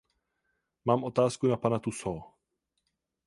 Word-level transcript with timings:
Mám 0.85 1.03
otázku 1.03 1.47
na 1.47 1.57
pana 1.57 1.79
Toussase. 1.79 2.19